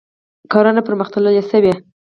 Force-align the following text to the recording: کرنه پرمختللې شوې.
کرنه 0.51 0.81
پرمختللې 0.87 1.43
شوې. 1.49 1.73